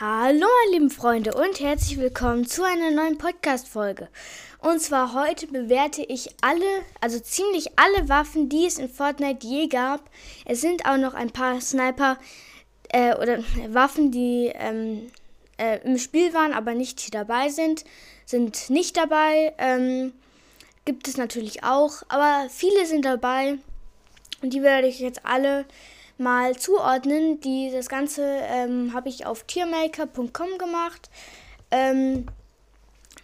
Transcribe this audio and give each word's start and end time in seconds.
Hallo, 0.00 0.48
meine 0.64 0.72
lieben 0.72 0.90
Freunde, 0.90 1.34
und 1.34 1.60
herzlich 1.60 2.00
willkommen 2.00 2.48
zu 2.48 2.64
einer 2.64 2.90
neuen 2.90 3.16
Podcast-Folge. 3.16 4.08
Und 4.58 4.80
zwar 4.80 5.14
heute 5.14 5.46
bewerte 5.46 6.02
ich 6.02 6.34
alle, 6.40 6.66
also 7.00 7.20
ziemlich 7.20 7.78
alle 7.78 8.08
Waffen, 8.08 8.48
die 8.48 8.66
es 8.66 8.80
in 8.80 8.88
Fortnite 8.88 9.46
je 9.46 9.68
gab. 9.68 10.10
Es 10.46 10.60
sind 10.60 10.84
auch 10.84 10.96
noch 10.96 11.14
ein 11.14 11.30
paar 11.30 11.60
Sniper 11.60 12.18
äh, 12.88 13.14
oder 13.14 13.38
Waffen, 13.68 14.10
die 14.10 14.50
ähm, 14.56 15.12
äh, 15.58 15.78
im 15.84 15.96
Spiel 15.98 16.34
waren, 16.34 16.54
aber 16.54 16.74
nicht 16.74 16.98
hier 16.98 17.12
dabei 17.12 17.48
sind, 17.48 17.84
sind 18.26 18.70
nicht 18.70 18.96
dabei. 18.96 19.54
Ähm, 19.58 20.12
gibt 20.84 21.06
es 21.06 21.16
natürlich 21.16 21.62
auch, 21.62 22.02
aber 22.08 22.48
viele 22.50 22.84
sind 22.86 23.04
dabei. 23.04 23.58
Und 24.42 24.54
die 24.54 24.62
werde 24.62 24.88
ich 24.88 24.98
jetzt 24.98 25.24
alle 25.24 25.66
mal 26.18 26.56
zuordnen. 26.56 27.40
Die, 27.40 27.70
das 27.72 27.88
Ganze 27.88 28.22
ähm, 28.22 28.92
habe 28.92 29.08
ich 29.08 29.26
auf 29.26 29.44
tiermaker.com 29.44 30.58
gemacht. 30.58 31.10
Ähm, 31.70 32.26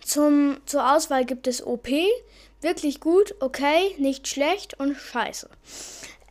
zum, 0.04 0.58
zur 0.66 0.94
Auswahl 0.94 1.24
gibt 1.24 1.46
es 1.46 1.64
OP, 1.64 1.88
wirklich 2.60 3.00
gut, 3.00 3.34
okay, 3.40 3.94
nicht 3.98 4.28
schlecht 4.28 4.78
und 4.80 4.96
scheiße. 4.96 5.48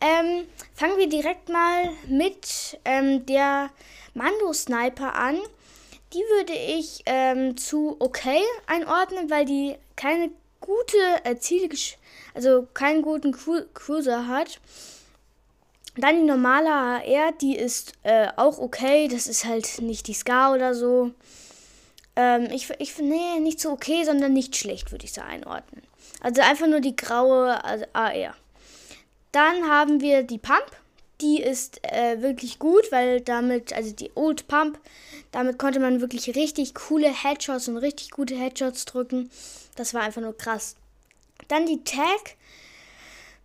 Ähm, 0.00 0.46
fangen 0.74 0.98
wir 0.98 1.08
direkt 1.08 1.48
mal 1.48 1.90
mit 2.06 2.78
ähm, 2.84 3.26
der 3.26 3.70
Mando-Sniper 4.14 5.14
an. 5.14 5.38
Die 6.12 6.22
würde 6.36 6.52
ich 6.52 7.02
ähm, 7.06 7.56
zu 7.56 7.96
okay 8.00 8.40
einordnen, 8.66 9.30
weil 9.30 9.44
die 9.44 9.76
keine 9.96 10.30
gute 10.60 10.98
äh, 11.24 11.36
Ziel, 11.36 11.68
also 12.34 12.66
keinen 12.74 13.02
guten 13.02 13.32
Cru 13.32 13.60
Cruiser 13.74 14.26
hat. 14.26 14.60
Dann 16.00 16.16
die 16.16 16.26
normale 16.26 16.70
AR, 16.70 17.32
die 17.40 17.56
ist 17.56 17.92
äh, 18.02 18.28
auch 18.36 18.58
okay. 18.58 19.08
Das 19.08 19.26
ist 19.26 19.44
halt 19.44 19.80
nicht 19.80 20.06
die 20.06 20.14
Scar 20.14 20.54
oder 20.54 20.74
so. 20.74 21.12
Ähm, 22.16 22.48
ich 22.52 22.70
ich 22.78 22.98
nee, 22.98 23.38
nicht 23.40 23.60
so 23.60 23.70
okay, 23.70 24.04
sondern 24.04 24.32
nicht 24.32 24.56
schlecht, 24.56 24.92
würde 24.92 25.04
ich 25.04 25.12
so 25.12 25.20
einordnen. 25.20 25.82
Also 26.20 26.42
einfach 26.42 26.66
nur 26.66 26.80
die 26.80 26.96
graue 26.96 27.64
also 27.64 27.84
AR. 27.92 28.34
Dann 29.32 29.68
haben 29.68 30.00
wir 30.00 30.22
die 30.22 30.38
Pump. 30.38 30.66
Die 31.20 31.42
ist 31.42 31.80
äh, 31.84 32.22
wirklich 32.22 32.58
gut, 32.58 32.90
weil 32.90 33.20
damit, 33.20 33.74
also 33.74 33.94
die 33.94 34.10
Old 34.14 34.48
Pump, 34.48 34.78
damit 35.32 35.58
konnte 35.58 35.78
man 35.78 36.00
wirklich 36.00 36.34
richtig 36.34 36.74
coole 36.74 37.08
Headshots 37.08 37.68
und 37.68 37.76
richtig 37.76 38.10
gute 38.10 38.34
Headshots 38.34 38.86
drücken. 38.86 39.30
Das 39.76 39.92
war 39.92 40.02
einfach 40.02 40.22
nur 40.22 40.36
krass. 40.36 40.76
Dann 41.48 41.66
die 41.66 41.84
Tag 41.84 42.36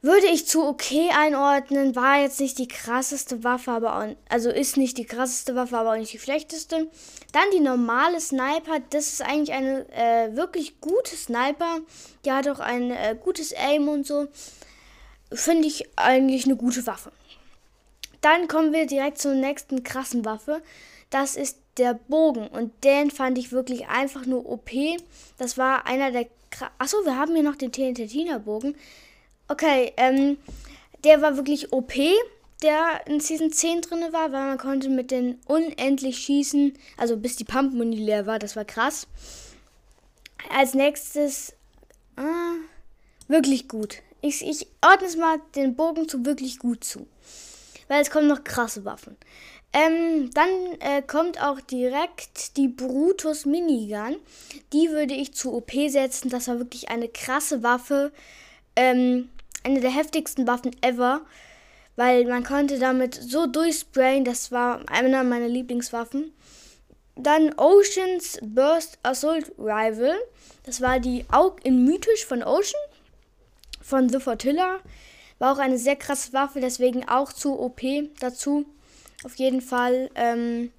würde 0.01 0.27
ich 0.27 0.47
zu 0.47 0.63
okay 0.63 1.09
einordnen. 1.17 1.95
War 1.95 2.19
jetzt 2.21 2.39
nicht 2.39 2.59
die 2.59 2.67
krasseste 2.67 3.43
Waffe, 3.43 3.71
aber 3.71 3.97
auch, 3.97 4.15
also 4.29 4.49
ist 4.49 4.77
nicht 4.77 4.97
die 4.97 5.05
krasseste 5.05 5.55
Waffe, 5.55 5.77
aber 5.77 5.93
auch 5.93 5.97
nicht 5.97 6.13
die 6.13 6.19
schlechteste. 6.19 6.89
Dann 7.31 7.43
die 7.53 7.59
normale 7.59 8.19
Sniper. 8.19 8.79
Das 8.91 9.07
ist 9.07 9.21
eigentlich 9.21 9.53
eine 9.53 9.87
äh, 9.93 10.35
wirklich 10.35 10.79
gute 10.79 11.15
Sniper. 11.15 11.79
Die 12.23 12.31
hat 12.31 12.47
auch 12.47 12.59
ein 12.59 12.91
äh, 12.91 13.17
gutes 13.21 13.53
Aim 13.53 13.87
und 13.87 14.05
so. 14.05 14.27
Finde 15.33 15.67
ich 15.67 15.89
eigentlich 15.97 16.45
eine 16.45 16.55
gute 16.55 16.85
Waffe. 16.85 17.11
Dann 18.21 18.47
kommen 18.47 18.73
wir 18.73 18.85
direkt 18.87 19.19
zur 19.19 19.33
nächsten 19.33 19.83
krassen 19.83 20.23
Waffe. 20.23 20.61
Das 21.09 21.35
ist 21.35 21.57
der 21.77 21.93
Bogen. 21.93 22.47
Und 22.47 22.83
den 22.83 23.11
fand 23.11 23.37
ich 23.37 23.51
wirklich 23.51 23.87
einfach 23.87 24.25
nur 24.25 24.49
OP. 24.49 24.71
Das 25.37 25.57
war 25.57 25.85
einer 25.85 26.11
der. 26.11 26.27
Achso, 26.77 26.97
wir 27.05 27.17
haben 27.17 27.33
hier 27.33 27.43
noch 27.43 27.55
den 27.55 27.71
TNT-Bogen. 27.71 28.75
Okay, 29.47 29.93
ähm, 29.97 30.37
der 31.03 31.21
war 31.21 31.37
wirklich 31.37 31.71
OP, 31.71 31.93
der 32.63 33.01
in 33.05 33.19
Season 33.19 33.51
10 33.51 33.81
drin 33.81 34.01
war, 34.11 34.31
weil 34.31 34.47
man 34.47 34.57
konnte 34.57 34.89
mit 34.89 35.11
den 35.11 35.39
unendlich 35.45 36.17
schießen, 36.17 36.73
also 36.97 37.17
bis 37.17 37.35
die 37.35 37.43
Pump-Muni 37.43 37.97
leer 37.97 38.25
war, 38.25 38.39
das 38.39 38.55
war 38.55 38.65
krass. 38.65 39.07
Als 40.49 40.73
nächstes, 40.73 41.53
ah, 42.15 42.55
wirklich 43.27 43.67
gut. 43.67 44.01
Ich, 44.21 44.43
ich 44.45 44.67
ordne 44.81 45.07
es 45.07 45.15
mal 45.15 45.39
den 45.55 45.75
Bogen 45.75 46.09
zu 46.09 46.25
wirklich 46.25 46.57
gut 46.57 46.83
zu. 46.83 47.07
Weil 47.87 48.01
es 48.01 48.09
kommen 48.09 48.27
noch 48.27 48.43
krasse 48.43 48.83
Waffen. 48.85 49.15
Ähm, 49.71 50.31
dann 50.33 50.49
äh, 50.79 51.01
kommt 51.01 51.41
auch 51.41 51.59
direkt 51.59 52.57
die 52.57 52.69
Brutus 52.69 53.45
Minigun. 53.45 54.15
Die 54.73 54.89
würde 54.89 55.13
ich 55.13 55.33
zu 55.33 55.53
OP 55.53 55.71
setzen. 55.89 56.29
Das 56.29 56.47
war 56.47 56.57
wirklich 56.57 56.89
eine 56.89 57.09
krasse 57.09 57.61
Waffe. 57.61 58.11
Ähm, 58.75 59.29
eine 59.65 59.81
der 59.81 59.89
heftigsten 59.89 60.47
Waffen 60.47 60.75
ever, 60.81 61.21
weil 61.95 62.25
man 62.25 62.43
konnte 62.43 62.79
damit 62.79 63.15
so 63.15 63.47
durchsprayen, 63.47 64.23
das 64.23 64.51
war 64.51 64.81
einer 64.89 65.23
meiner 65.23 65.47
Lieblingswaffen. 65.47 66.33
Dann 67.15 67.53
Oceans 67.57 68.39
Burst 68.41 68.99
Assault 69.03 69.51
Rival, 69.57 70.15
das 70.63 70.81
war 70.81 70.99
die 70.99 71.25
Aug 71.31 71.57
in 71.63 71.83
Mythisch 71.85 72.25
von 72.25 72.43
Ocean, 72.43 72.79
von 73.81 74.09
The 74.09 74.19
Fortilla. 74.19 74.79
War 75.39 75.53
auch 75.53 75.59
eine 75.59 75.77
sehr 75.77 75.95
krasse 75.95 76.33
Waffe, 76.33 76.59
deswegen 76.59 77.07
auch 77.07 77.33
zu 77.33 77.59
OP 77.59 77.81
dazu. 78.19 78.65
Auf 79.23 79.35
jeden 79.35 79.61
Fall. 79.61 80.09
Ähm, 80.15 80.71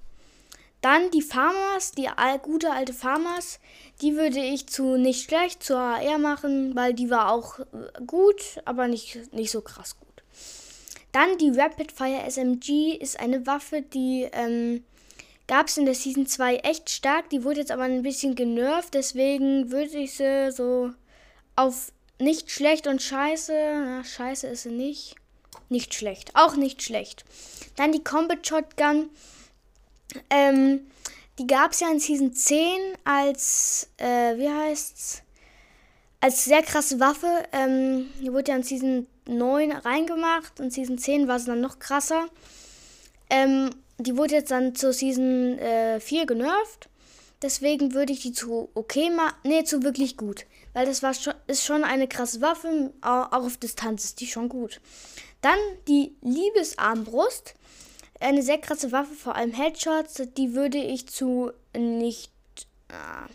dann 0.81 1.11
die 1.11 1.23
Farmers, 1.23 1.93
die 1.93 2.09
gute 2.43 2.71
alte 2.71 2.93
Farmers, 2.93 3.59
die 4.03 4.17
würde 4.17 4.41
ich 4.41 4.69
zu 4.69 4.97
nicht 4.97 5.25
schlecht, 5.25 5.63
zur 5.63 5.79
AR 5.79 6.19
machen, 6.19 6.77
weil 6.77 6.95
die 6.95 7.11
war 7.11 7.33
auch 7.33 7.59
äh, 7.59 7.65
gut, 8.07 8.61
aber 8.65 8.89
nicht, 8.89 9.33
nicht 9.33 9.51
so 9.51 9.63
krass 9.63 9.99
gut. 9.99 10.23
Dann 11.13 11.39
die 11.39 11.59
Rapid 11.59 11.93
Fire 11.93 12.31
SMG 12.31 12.95
ist 12.95 13.19
eine 13.19 13.47
Waffe, 13.47 13.83
die 13.83 14.29
ähm, 14.33 14.85
gab 15.47 15.69
es 15.69 15.79
in 15.79 15.87
der 15.87 15.95
Season 15.95 16.27
2 16.27 16.57
echt 16.57 16.91
stark. 16.91 17.31
Die 17.31 17.43
wurde 17.43 17.61
jetzt 17.61 17.73
aber 17.73 17.85
ein 17.85 18.03
bisschen 18.03 18.35
genervt, 18.35 18.95
deswegen 18.95 19.71
würde 19.71 19.97
ich 19.97 20.15
sie 20.15 20.53
so 20.53 20.91
auf 21.57 21.91
nicht 22.19 22.51
schlecht 22.51 22.87
und 22.87 23.03
scheiße. 23.03 23.53
Na, 23.53 24.05
scheiße 24.05 24.47
ist 24.47 24.65
sie 24.65 24.71
nicht. 24.71 25.17
Nicht 25.69 25.95
schlecht. 25.95 26.31
Auch 26.35 26.57
nicht 26.57 26.83
schlecht. 26.83 27.25
Dann 27.77 27.93
die 27.93 28.05
Combat 28.05 28.47
Shotgun. 28.47 29.11
Ähm, 30.31 30.81
die 31.39 31.47
gab 31.47 31.73
es 31.73 31.81
ja 31.81 31.91
in 31.91 32.01
Season 32.01 32.33
10 32.33 32.59
als, 33.05 33.89
äh, 33.99 34.37
wie 34.37 34.49
heißt's? 34.49 35.23
Als 36.21 36.45
sehr 36.45 36.63
krasse 36.63 36.99
Waffe. 36.99 37.29
Ähm, 37.53 38.09
die 38.21 38.33
wurde 38.33 38.53
ja 38.53 38.57
in 38.57 38.63
Season 38.63 39.07
9 39.27 39.73
reingemacht 39.73 40.61
und 40.61 40.73
Season 40.73 40.99
10 40.99 41.29
war 41.29 41.37
es 41.37 41.45
dann 41.45 41.61
noch 41.61 41.79
krasser. 41.79 42.27
Ähm, 43.29 43.71
die 43.99 44.17
wurde 44.17 44.35
jetzt 44.35 44.51
dann 44.51 44.75
zur 44.75 44.93
Season 44.93 45.59
äh, 45.59 46.01
4 46.01 46.27
genervt. 46.27 46.89
Deswegen 47.43 47.93
würde 47.93 48.13
ich 48.13 48.21
die 48.21 48.33
zu 48.33 48.71
okay 48.75 49.11
machen. 49.11 49.35
Nee, 49.45 49.65
zu 49.65 49.83
wirklich 49.83 50.17
gut. 50.17 50.47
Weil 50.73 50.87
das 50.87 51.03
war 51.03 51.13
schon, 51.13 51.35
ist 51.47 51.65
schon 51.65 51.85
eine 51.85 52.09
krasse 52.09 52.41
Waffe. 52.41 52.93
Auch 53.03 53.31
auf 53.33 53.57
Distanz 53.59 54.05
ist 54.05 54.21
die 54.21 54.27
schon 54.27 54.49
gut. 54.49 54.81
Dann 55.43 55.59
die 55.87 56.17
Liebesarmbrust 56.23 57.55
eine 58.21 58.43
sehr 58.43 58.59
krasse 58.59 58.93
Waffe, 58.93 59.15
vor 59.15 59.37
allem 59.37 59.53
Headshots, 59.53 60.23
die 60.37 60.55
würde 60.55 60.79
ich 60.79 61.09
zu 61.09 61.53
nicht. 61.75 62.31
Ah, 62.89 63.29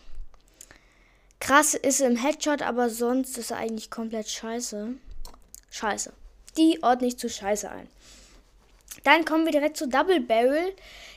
krass 1.40 1.74
ist 1.74 2.00
im 2.02 2.16
Headshot, 2.16 2.62
aber 2.62 2.90
sonst 2.90 3.38
ist 3.38 3.52
er 3.52 3.58
eigentlich 3.58 3.92
komplett 3.92 4.30
scheiße. 4.30 4.94
Scheiße. 5.70 6.14
Die 6.58 6.82
ordne 6.84 7.08
ich 7.08 7.18
zu 7.18 7.30
scheiße 7.30 7.70
ein. 7.70 7.88
Dann 9.04 9.26
kommen 9.26 9.46
wir 9.46 9.52
direkt 9.52 9.78
zu 9.78 9.88
Double 9.88 10.20
Barrel. 10.20 10.74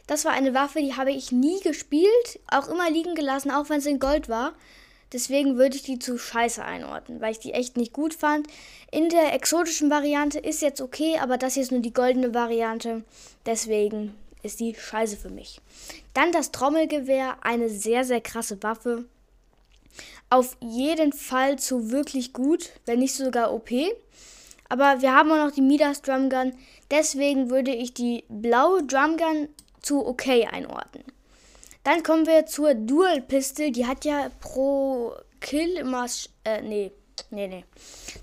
Das 0.06 0.24
war 0.24 0.32
eine 0.32 0.54
Waffe, 0.54 0.80
die 0.80 0.96
habe 0.96 1.12
ich 1.12 1.32
nie 1.32 1.60
gespielt, 1.60 2.40
auch 2.50 2.68
immer 2.68 2.90
liegen 2.90 3.14
gelassen, 3.14 3.50
auch 3.50 3.68
wenn 3.68 3.78
es 3.78 3.86
in 3.86 3.98
Gold 3.98 4.28
war. 4.28 4.54
Deswegen 5.14 5.56
würde 5.56 5.76
ich 5.76 5.84
die 5.84 6.00
zu 6.00 6.18
scheiße 6.18 6.64
einordnen, 6.64 7.20
weil 7.20 7.30
ich 7.30 7.38
die 7.38 7.52
echt 7.52 7.76
nicht 7.76 7.92
gut 7.92 8.14
fand. 8.14 8.48
In 8.90 9.08
der 9.08 9.32
exotischen 9.32 9.88
Variante 9.88 10.40
ist 10.40 10.60
jetzt 10.60 10.80
okay, 10.80 11.18
aber 11.20 11.38
das 11.38 11.54
hier 11.54 11.62
ist 11.62 11.70
nur 11.70 11.80
die 11.80 11.92
goldene 11.92 12.34
Variante. 12.34 13.04
Deswegen 13.46 14.16
ist 14.42 14.58
die 14.58 14.74
scheiße 14.74 15.16
für 15.16 15.30
mich. 15.30 15.60
Dann 16.14 16.32
das 16.32 16.50
Trommelgewehr, 16.50 17.36
eine 17.42 17.68
sehr, 17.68 18.02
sehr 18.04 18.20
krasse 18.20 18.60
Waffe. 18.64 19.04
Auf 20.30 20.56
jeden 20.60 21.12
Fall 21.12 21.60
zu 21.60 21.92
wirklich 21.92 22.32
gut, 22.32 22.70
wenn 22.84 22.98
nicht 22.98 23.14
sogar 23.14 23.54
OP. 23.54 23.70
Aber 24.68 25.00
wir 25.00 25.14
haben 25.14 25.30
auch 25.30 25.46
noch 25.46 25.52
die 25.52 25.62
Midas 25.62 26.02
Drumgun. 26.02 26.54
Deswegen 26.90 27.50
würde 27.50 27.72
ich 27.72 27.94
die 27.94 28.24
blaue 28.28 28.82
Drumgun 28.82 29.48
zu 29.80 30.04
okay 30.04 30.48
einordnen. 30.50 31.13
Dann 31.84 32.02
kommen 32.02 32.26
wir 32.26 32.46
zur 32.46 32.74
Dual 32.74 33.20
Pistol. 33.20 33.70
Die 33.70 33.86
hat 33.86 34.04
ja 34.04 34.30
pro 34.40 35.14
Kill 35.40 35.76
immer. 35.76 36.06
Äh, 36.44 36.62
nee. 36.62 36.92
Nee, 37.30 37.46
nee. 37.46 37.64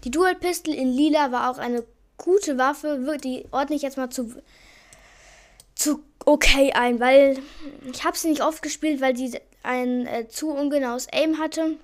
Die 0.04 0.12
Dual 0.12 0.36
Pistol 0.36 0.74
in 0.74 0.92
Lila 0.92 1.32
war 1.32 1.50
auch 1.50 1.58
eine 1.58 1.84
gute 2.18 2.58
Waffe. 2.58 3.18
Die 3.24 3.46
ordne 3.52 3.76
ich 3.76 3.84
jetzt 3.84 3.98
mal 3.98 4.10
zu. 4.10 4.36
zu 5.76 6.04
okay 6.26 6.74
ein, 6.74 7.00
weil 7.00 7.40
ich 7.92 8.04
habe 8.04 8.18
sie 8.18 8.30
nicht 8.30 8.44
oft 8.44 8.62
gespielt, 8.62 9.02
weil 9.02 9.14
die 9.14 9.40
ein 9.64 10.08
äh, 10.08 10.28
zu 10.28 10.50
ungenaues 10.50 11.08
Aim 11.12 11.38
hatte. 11.38 11.78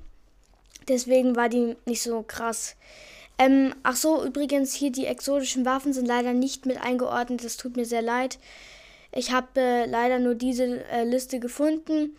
Deswegen 0.88 1.36
war 1.36 1.50
die 1.50 1.76
nicht 1.86 2.02
so 2.02 2.24
krass. 2.24 2.76
Ähm, 3.40 3.76
ach 3.84 3.96
so, 3.96 4.24
übrigens, 4.24 4.74
hier 4.74 4.92
die 4.92 5.06
exotischen 5.06 5.66
Waffen 5.66 5.94
sind 5.94 6.08
leider 6.08 6.34
nicht 6.34 6.66
mit 6.66 6.82
eingeordnet. 6.82 7.44
Das 7.44 7.58
tut 7.58 7.76
mir 7.76 7.86
sehr 7.86 8.02
leid. 8.02 8.40
Ich 9.12 9.32
habe 9.32 9.48
äh, 9.60 9.86
leider 9.86 10.20
nur 10.20 10.36
diese 10.36 10.86
äh, 10.90 11.04
Liste 11.04 11.40
gefunden. 11.40 12.16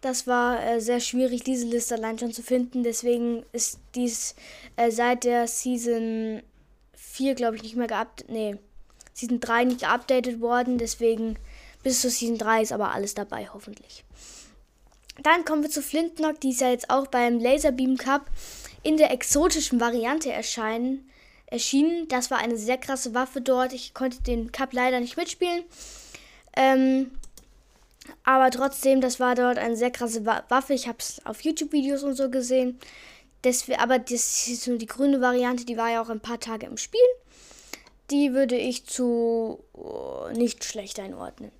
Das 0.00 0.26
war 0.26 0.62
äh, 0.64 0.80
sehr 0.80 1.00
schwierig, 1.00 1.44
diese 1.44 1.66
Liste 1.66 1.94
allein 1.94 2.18
schon 2.18 2.32
zu 2.32 2.42
finden. 2.42 2.82
Deswegen 2.82 3.44
ist 3.52 3.78
dies 3.94 4.34
äh, 4.76 4.90
seit 4.90 5.24
der 5.24 5.46
Season 5.46 6.42
4, 6.94 7.34
glaube 7.34 7.56
ich, 7.56 7.62
nicht 7.62 7.76
mehr 7.76 7.86
geupdatet. 7.86 8.30
Nee, 8.30 8.56
Season 9.14 9.40
3 9.40 9.64
nicht 9.64 9.80
geupdatet 9.80 10.40
worden. 10.40 10.78
Deswegen 10.78 11.36
bis 11.82 12.00
zur 12.00 12.10
Season 12.10 12.38
3 12.38 12.62
ist 12.62 12.72
aber 12.72 12.92
alles 12.92 13.14
dabei, 13.14 13.48
hoffentlich. 13.52 14.04
Dann 15.22 15.44
kommen 15.44 15.62
wir 15.62 15.70
zu 15.70 15.82
Flintknock, 15.82 16.40
die 16.40 16.50
ist 16.50 16.62
ja 16.62 16.70
jetzt 16.70 16.90
auch 16.90 17.06
beim 17.06 17.38
Laserbeam 17.38 17.96
Cup 17.96 18.26
in 18.82 18.96
der 18.96 19.12
exotischen 19.12 19.78
Variante 19.78 20.32
erscheinen, 20.32 21.08
erschienen. 21.46 22.08
Das 22.08 22.30
war 22.30 22.38
eine 22.38 22.56
sehr 22.56 22.78
krasse 22.78 23.14
Waffe 23.14 23.40
dort. 23.40 23.72
Ich 23.72 23.94
konnte 23.94 24.22
den 24.22 24.50
Cup 24.52 24.72
leider 24.72 25.00
nicht 25.00 25.16
mitspielen. 25.16 25.64
Ähm, 26.56 27.10
aber 28.24 28.50
trotzdem, 28.50 29.00
das 29.00 29.20
war 29.20 29.34
dort 29.34 29.58
eine 29.58 29.76
sehr 29.76 29.90
krasse 29.90 30.24
Waffe. 30.26 30.74
Ich 30.74 30.88
habe 30.88 30.98
es 30.98 31.24
auf 31.24 31.42
YouTube-Videos 31.42 32.02
und 32.02 32.14
so 32.14 32.30
gesehen. 32.30 32.78
Deswegen, 33.44 33.80
aber 33.80 33.98
das 33.98 34.46
ist 34.46 34.68
nur 34.68 34.78
die 34.78 34.86
grüne 34.86 35.20
Variante, 35.20 35.64
die 35.64 35.76
war 35.76 35.90
ja 35.90 36.02
auch 36.02 36.08
ein 36.08 36.20
paar 36.20 36.38
Tage 36.38 36.66
im 36.66 36.76
Spiel. 36.76 37.00
Die 38.10 38.32
würde 38.32 38.56
ich 38.56 38.86
zu 38.86 39.64
oh, 39.72 40.28
nicht 40.32 40.64
schlecht 40.64 41.00
einordnen. 41.00 41.50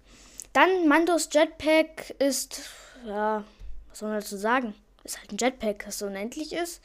Dann 0.52 0.86
Mandos 0.86 1.28
Jetpack 1.32 2.14
ist, 2.18 2.60
ja, 3.06 3.42
was 3.88 3.98
soll 3.98 4.10
man 4.10 4.20
dazu 4.20 4.36
sagen? 4.36 4.74
Ist 5.02 5.18
halt 5.18 5.32
ein 5.32 5.38
Jetpack, 5.38 5.84
das 5.86 5.98
so 5.98 6.06
unendlich 6.06 6.52
ist. 6.52 6.80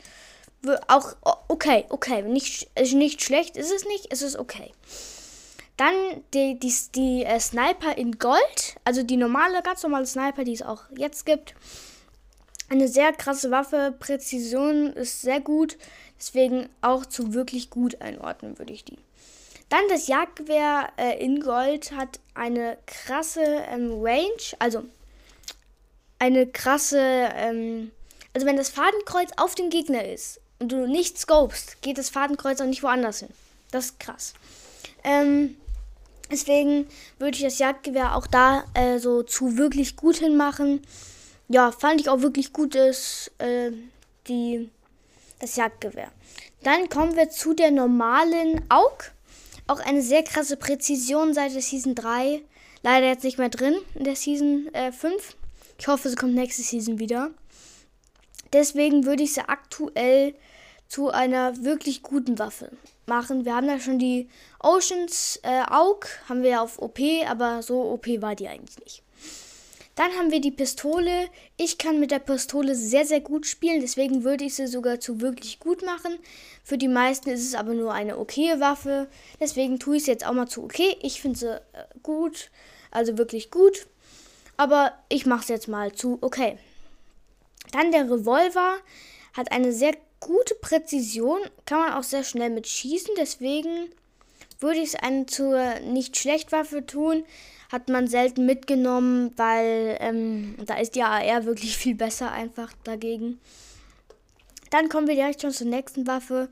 Auch 0.88 1.16
okay, 1.48 1.86
okay, 1.90 2.24
nicht, 2.24 2.70
nicht 2.94 3.22
schlecht 3.22 3.58
ist 3.58 3.72
es 3.72 3.86
nicht, 3.86 4.08
es 4.10 4.22
ist 4.22 4.38
okay. 4.38 4.72
Dann 5.78 5.94
die, 6.34 6.60
die, 6.60 6.74
die 6.96 7.24
äh, 7.24 7.40
Sniper 7.40 7.98
in 7.98 8.18
Gold, 8.18 8.76
also 8.84 9.04
die 9.04 9.18
normale, 9.18 9.62
ganz 9.62 9.84
normale 9.84 10.08
Sniper, 10.08 10.44
die 10.44 10.54
es 10.54 10.64
auch 10.64 10.84
jetzt 10.96 11.26
gibt. 11.26 11.54
Eine 12.70 12.88
sehr 12.88 13.14
krasse 13.14 13.52
Waffe, 13.52 13.96
Präzision 13.98 14.92
ist 14.94 15.22
sehr 15.22 15.40
gut, 15.40 15.78
deswegen 16.18 16.68
auch 16.82 17.06
zu 17.06 17.34
wirklich 17.34 17.70
gut 17.70 18.02
einordnen 18.02 18.58
würde 18.58 18.74
ich 18.74 18.84
die. 18.84 18.98
Dann 19.70 19.88
das 19.90 20.08
Jagdgewehr 20.08 20.90
äh, 20.98 21.24
in 21.24 21.42
Gold 21.42 21.92
hat 21.92 22.20
eine 22.34 22.78
krasse 22.86 23.44
ähm, 23.44 24.02
Range, 24.02 24.42
also 24.60 24.84
eine 26.20 26.48
krasse, 26.48 27.00
ähm, 27.00 27.92
also 28.34 28.48
wenn 28.48 28.58
das 28.58 28.70
Fadenkreuz 28.70 29.30
auf 29.38 29.56
dem 29.56 29.70
Gegner 29.70 30.06
ist 30.06 30.40
und 30.60 30.72
du 30.72 30.88
nicht 30.88 31.18
scopest, 31.18 31.82
geht 31.82 31.98
das 31.98 32.10
Fadenkreuz 32.10 32.62
auch 32.62 32.66
nicht 32.66 32.84
woanders 32.84 33.20
hin. 33.20 33.30
Das 33.72 33.86
ist 33.86 34.00
krass. 34.00 34.34
Ähm, 35.04 35.56
deswegen 36.32 36.88
würde 37.20 37.38
ich 37.38 37.44
das 37.44 37.60
Jagdgewehr 37.60 38.16
auch 38.16 38.28
da 38.28 38.66
äh, 38.74 39.00
so 39.00 39.24
zu 39.24 39.58
wirklich 39.58 39.96
gut 39.96 40.18
hinmachen. 40.18 40.82
Ja, 41.50 41.72
fand 41.72 42.02
ich 42.02 42.10
auch 42.10 42.22
wirklich 42.22 42.54
gut, 42.54 42.76
ist, 42.76 43.32
äh, 43.38 43.72
die, 44.28 44.70
das 45.40 45.56
Jagdgewehr. 45.56 46.12
Dann 46.64 46.90
kommen 46.90 47.16
wir 47.16 47.30
zu 47.30 47.54
der 47.54 47.72
normalen 47.72 48.62
AUG. 48.70 49.12
Auch 49.68 49.80
eine 49.80 50.02
sehr 50.02 50.24
krasse 50.24 50.58
Präzision 50.58 51.34
seit 51.34 51.54
der 51.54 51.62
Season 51.62 51.96
3. 51.96 52.42
Leider 52.84 53.08
jetzt 53.08 53.24
nicht 53.24 53.38
mehr 53.38 53.50
drin 53.50 53.76
in 53.96 54.04
der 54.04 54.16
Season 54.16 54.68
äh, 54.74 54.92
5. 54.92 55.36
Ich 55.80 55.88
hoffe, 55.88 56.10
sie 56.10 56.16
kommt 56.16 56.36
nächste 56.36 56.64
Season 56.64 57.00
wieder. 57.00 57.32
Deswegen 58.54 59.06
würde 59.06 59.24
ich 59.24 59.34
sie 59.34 59.48
aktuell 59.48 60.36
zu 60.88 61.10
einer 61.10 61.64
wirklich 61.64 62.02
guten 62.02 62.40
Waffe 62.40 62.72
machen. 63.06 63.46
Wir 63.46 63.56
haben 63.56 63.68
ja 63.68 63.80
schon 63.80 64.00
die 64.00 64.30
Oceans 64.60 65.40
äh, 65.44 65.64
AUG, 65.70 66.08
haben 66.30 66.44
wir 66.44 66.50
ja 66.52 66.62
auf 66.62 66.80
OP, 66.80 67.00
aber 67.28 67.62
so 67.62 67.82
OP 67.92 68.08
war 68.22 68.36
die 68.36 68.48
eigentlich 68.48 68.80
nicht. 68.80 69.04
Dann 69.98 70.12
haben 70.12 70.32
wir 70.32 70.40
die 70.40 70.52
Pistole. 70.52 71.28
Ich 71.58 71.80
kann 71.80 72.00
mit 72.00 72.12
der 72.12 72.20
Pistole 72.20 72.76
sehr, 72.76 73.04
sehr 73.04 73.20
gut 73.20 73.48
spielen. 73.48 73.82
Deswegen 73.82 74.24
würde 74.24 74.44
ich 74.44 74.54
sie 74.54 74.68
sogar 74.68 75.00
zu 75.00 75.22
wirklich 75.22 75.60
gut 75.60 75.84
machen. 75.84 76.20
Für 76.64 76.78
die 76.78 76.88
meisten 76.88 77.32
ist 77.32 77.44
es 77.44 77.56
aber 77.56 77.74
nur 77.74 77.92
eine 77.92 78.20
okaye 78.20 78.60
Waffe. 78.60 79.08
Deswegen 79.40 79.80
tue 79.80 79.96
ich 79.96 80.04
es 80.04 80.08
jetzt 80.08 80.28
auch 80.28 80.34
mal 80.34 80.48
zu 80.48 80.64
okay. 80.64 80.96
Ich 81.02 81.20
finde 81.20 81.40
sie 81.40 81.56
äh, 81.56 81.86
gut. 82.04 82.52
Also 82.92 83.18
wirklich 83.18 83.50
gut. 83.50 83.88
Aber 84.56 84.94
ich 85.10 85.26
mache 85.26 85.42
es 85.42 85.48
jetzt 85.48 85.68
mal 85.68 85.92
zu 85.92 86.20
okay. 86.22 86.60
Dann 87.72 87.92
der 87.92 88.04
Revolver 88.04 88.76
hat 89.34 89.52
eine 89.52 89.74
sehr 89.74 89.96
gute 90.20 90.56
Präzision. 90.56 91.40
Kann 91.66 91.80
man 91.80 91.94
auch 91.94 92.04
sehr 92.04 92.24
schnell 92.24 92.50
mit 92.50 92.68
schießen. 92.68 93.14
Deswegen 93.18 93.90
würde 94.60 94.80
ich 94.80 94.90
es 94.90 94.96
eine 94.96 95.26
zur 95.26 95.80
nicht 95.82 96.18
schlecht 96.18 96.52
Waffe 96.52 96.86
tun 96.86 97.24
hat 97.72 97.90
man 97.90 98.08
selten 98.08 98.46
mitgenommen, 98.46 99.32
weil 99.36 99.98
ähm, 100.00 100.56
da 100.66 100.78
ist 100.78 100.96
die 100.96 101.04
AR 101.04 101.46
wirklich 101.46 101.78
viel 101.78 101.96
besser 101.96 102.32
einfach 102.32 102.72
dagegen. 102.84 103.40
Dann 104.70 104.90
kommen 104.90 105.08
wir 105.08 105.16
direkt 105.16 105.42
schon 105.42 105.52
zur 105.52 105.68
nächsten 105.68 106.08
Waffe 106.08 106.50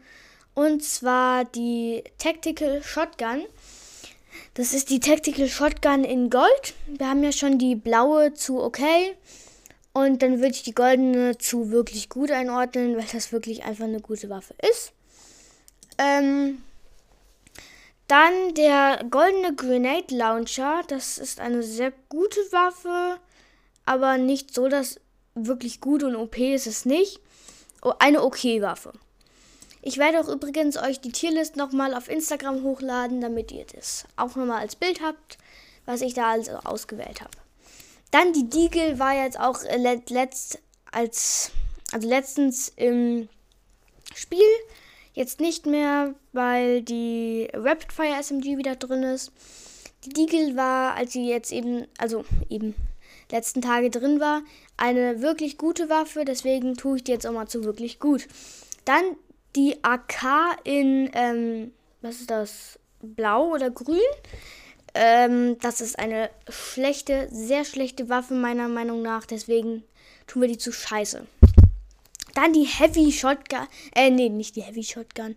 und 0.53 0.83
zwar 0.83 1.45
die 1.45 2.03
Tactical 2.17 2.81
Shotgun. 2.81 3.43
Das 4.53 4.73
ist 4.73 4.89
die 4.89 4.99
Tactical 4.99 5.47
Shotgun 5.47 6.03
in 6.03 6.29
Gold. 6.29 6.73
Wir 6.87 7.09
haben 7.09 7.23
ja 7.23 7.31
schon 7.31 7.57
die 7.57 7.75
blaue 7.75 8.33
zu 8.33 8.61
okay. 8.61 9.15
Und 9.95 10.21
dann 10.21 10.41
würde 10.41 10.55
ich 10.55 10.63
die 10.63 10.75
goldene 10.75 11.37
zu 11.37 11.71
wirklich 11.71 12.09
gut 12.09 12.29
einordnen, 12.29 12.97
weil 12.97 13.05
das 13.13 13.31
wirklich 13.31 13.63
einfach 13.63 13.85
eine 13.85 14.01
gute 14.01 14.29
Waffe 14.29 14.53
ist. 14.69 14.91
Ähm, 15.97 16.61
dann 18.09 18.53
der 18.55 19.05
goldene 19.09 19.55
Grenade 19.55 20.13
Launcher. 20.13 20.81
Das 20.89 21.17
ist 21.17 21.39
eine 21.39 21.63
sehr 21.63 21.93
gute 22.09 22.41
Waffe, 22.51 23.21
aber 23.85 24.17
nicht 24.17 24.53
so, 24.53 24.67
dass 24.67 24.99
wirklich 25.33 25.79
gut 25.79 26.03
und 26.03 26.17
OP 26.17 26.37
ist 26.39 26.67
es 26.67 26.83
nicht. 26.83 27.21
Oh, 27.81 27.93
eine 27.97 28.21
okay 28.21 28.61
Waffe. 28.61 28.91
Ich 29.81 29.97
werde 29.97 30.19
auch 30.19 30.27
übrigens 30.27 30.75
euch 30.75 30.99
die 30.99 31.13
Tierlist 31.13 31.55
nochmal 31.55 31.93
auf 31.93 32.09
Instagram 32.09 32.63
hochladen, 32.63 33.21
damit 33.21 33.49
ihr 33.53 33.65
das 33.73 34.03
auch 34.17 34.35
nochmal 34.35 34.59
als 34.59 34.75
Bild 34.75 34.99
habt, 35.01 35.37
was 35.85 36.01
ich 36.01 36.13
da 36.13 36.31
also 36.31 36.51
ausgewählt 36.65 37.21
habe. 37.21 37.44
Dann 38.15 38.31
die 38.31 38.49
Deagle 38.49 38.97
war 38.97 39.13
jetzt 39.13 39.37
auch 39.37 39.59
letzt 39.75 40.59
als 40.89 41.51
also 41.91 42.07
letztens 42.07 42.71
im 42.77 43.27
Spiel 44.13 44.39
Jetzt 45.13 45.41
nicht 45.41 45.65
mehr, 45.65 46.15
weil 46.31 46.81
die 46.81 47.49
Rapid 47.53 47.91
Fire 47.91 48.21
SMG 48.21 48.57
wieder 48.57 48.77
drin 48.77 49.03
ist. 49.03 49.33
Die 50.05 50.09
Deagle 50.09 50.55
war, 50.55 50.95
als 50.95 51.11
sie 51.11 51.27
jetzt 51.27 51.51
eben, 51.51 51.87
also 51.97 52.23
eben 52.49 52.73
letzten 53.31 53.61
Tage 53.61 53.89
drin 53.89 54.21
war, 54.21 54.43
eine 54.77 55.21
wirklich 55.21 55.57
gute 55.57 55.89
Waffe. 55.89 56.23
Deswegen 56.23 56.75
tue 56.75 56.97
ich 56.97 57.03
die 57.03 57.11
jetzt 57.11 57.27
auch 57.27 57.33
mal 57.33 57.47
zu 57.47 57.65
wirklich 57.65 57.99
gut. 57.99 58.29
Dann 58.85 59.03
die 59.57 59.83
AK 59.83 60.57
in, 60.63 61.09
ähm, 61.13 61.73
was 62.01 62.21
ist 62.21 62.31
das? 62.31 62.79
Blau 63.01 63.51
oder 63.51 63.69
grün? 63.71 63.99
Ähm, 64.95 65.57
das 65.59 65.81
ist 65.81 65.99
eine 65.99 66.29
schlechte, 66.49 67.27
sehr 67.29 67.65
schlechte 67.65 68.07
Waffe 68.07 68.33
meiner 68.33 68.69
Meinung 68.69 69.01
nach. 69.01 69.25
Deswegen 69.25 69.83
tun 70.25 70.41
wir 70.41 70.47
die 70.47 70.57
zu 70.57 70.71
scheiße. 70.71 71.27
Dann 72.33 72.53
die 72.53 72.63
Heavy 72.63 73.11
Shotgun. 73.11 73.67
Äh, 73.93 74.09
nee, 74.09 74.29
nicht 74.29 74.55
die 74.55 74.61
Heavy 74.61 74.83
Shotgun. 74.83 75.35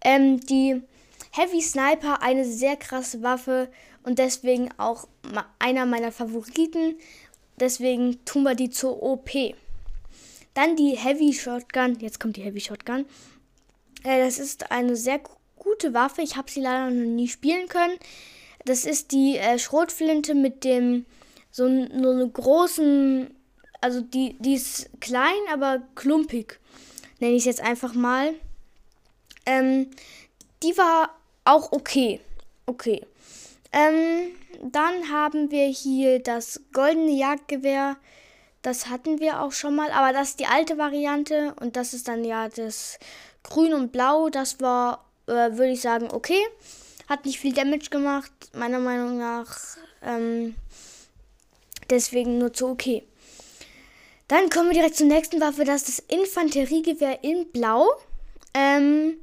Ähm, 0.00 0.40
die 0.40 0.82
Heavy 1.30 1.62
Sniper, 1.62 2.22
eine 2.22 2.44
sehr 2.44 2.76
krasse 2.76 3.22
Waffe 3.22 3.68
und 4.02 4.18
deswegen 4.18 4.70
auch 4.78 5.06
einer 5.60 5.86
meiner 5.86 6.10
Favoriten. 6.10 6.96
Deswegen 7.60 8.24
tun 8.24 8.42
wir 8.42 8.56
die 8.56 8.70
zur 8.70 9.00
OP. 9.00 9.30
Dann 10.54 10.74
die 10.74 10.96
Heavy 10.96 11.32
Shotgun. 11.32 11.98
Jetzt 12.00 12.18
kommt 12.18 12.36
die 12.36 12.42
Heavy 12.42 12.60
Shotgun. 12.60 13.06
Äh, 14.02 14.24
das 14.24 14.40
ist 14.40 14.72
eine 14.72 14.96
sehr 14.96 15.20
gute 15.56 15.94
Waffe. 15.94 16.22
Ich 16.22 16.36
habe 16.36 16.50
sie 16.50 16.60
leider 16.60 16.90
noch 16.90 17.06
nie 17.06 17.28
spielen 17.28 17.68
können. 17.68 17.96
Das 18.68 18.84
ist 18.84 19.12
die 19.12 19.36
äh, 19.36 19.58
Schrotflinte 19.58 20.34
mit 20.34 20.64
dem 20.64 21.06
so, 21.50 21.64
so 21.64 22.10
einen 22.10 22.32
großen 22.32 23.30
also 23.80 24.00
die, 24.00 24.36
die 24.38 24.54
ist 24.54 24.90
klein, 25.00 25.38
aber 25.52 25.82
klumpig, 25.94 26.58
nenne 27.20 27.34
ich 27.34 27.42
es 27.42 27.46
jetzt 27.46 27.60
einfach 27.60 27.94
mal. 27.94 28.34
Ähm, 29.46 29.90
die 30.62 30.76
war 30.76 31.14
auch 31.44 31.72
okay. 31.72 32.20
Okay. 32.66 33.06
Ähm, 33.72 34.32
dann 34.62 35.10
haben 35.10 35.50
wir 35.50 35.66
hier 35.66 36.20
das 36.20 36.60
goldene 36.72 37.12
Jagdgewehr. 37.12 37.96
Das 38.62 38.88
hatten 38.88 39.20
wir 39.20 39.40
auch 39.40 39.52
schon 39.52 39.76
mal, 39.76 39.90
aber 39.92 40.12
das 40.12 40.30
ist 40.30 40.40
die 40.40 40.46
alte 40.46 40.76
Variante 40.78 41.54
und 41.60 41.76
das 41.76 41.94
ist 41.94 42.08
dann 42.08 42.24
ja 42.24 42.48
das 42.48 42.98
Grün 43.42 43.72
und 43.72 43.92
Blau. 43.92 44.28
Das 44.28 44.60
war, 44.60 45.04
äh, 45.26 45.52
würde 45.52 45.70
ich 45.70 45.80
sagen, 45.80 46.08
okay. 46.10 46.40
Hat 47.08 47.24
nicht 47.24 47.40
viel 47.40 47.54
Damage 47.54 47.90
gemacht, 47.90 48.32
meiner 48.52 48.78
Meinung 48.78 49.18
nach. 49.18 49.58
Ähm, 50.02 50.54
deswegen 51.88 52.38
nur 52.38 52.52
zu 52.52 52.68
okay. 52.68 53.02
Dann 54.28 54.50
kommen 54.50 54.68
wir 54.68 54.74
direkt 54.74 54.96
zur 54.96 55.06
nächsten 55.06 55.40
Waffe. 55.40 55.64
Das 55.64 55.88
ist 55.88 55.88
das 55.88 56.18
Infanteriegewehr 56.18 57.24
in 57.24 57.50
Blau. 57.50 57.88
Ähm, 58.52 59.16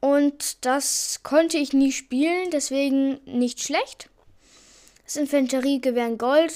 und 0.00 0.66
das 0.66 1.20
konnte 1.22 1.56
ich 1.56 1.72
nie 1.72 1.92
spielen, 1.92 2.50
deswegen 2.50 3.20
nicht 3.24 3.62
schlecht. 3.62 4.10
Das 5.04 5.16
Infanteriegewehr 5.16 6.06
in 6.06 6.18
Gold 6.18 6.52